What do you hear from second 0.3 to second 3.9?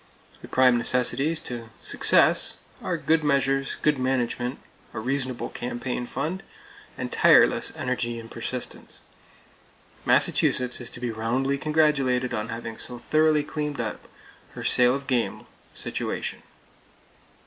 The prime necessities to success are good measures,